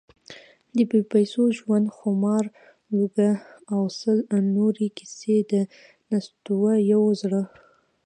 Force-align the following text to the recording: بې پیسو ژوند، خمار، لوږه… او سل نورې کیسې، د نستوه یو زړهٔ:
بې 0.89 0.99
پیسو 1.11 1.41
ژوند، 1.57 1.85
خمار، 1.97 2.45
لوږه… 2.95 3.31
او 3.73 3.81
سل 3.99 4.17
نورې 4.55 4.87
کیسې، 4.97 5.37
د 5.51 5.53
نستوه 6.09 6.73
یو 6.91 7.03
زړهٔ: 7.21 7.43